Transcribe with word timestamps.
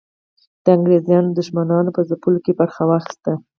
د 0.63 0.65
انګریزانو 0.75 1.35
دښمنانو 1.39 1.93
په 1.95 2.01
ځپلو 2.09 2.39
کې 2.45 2.57
برخه 2.59 2.81
واخیسته. 2.89 3.31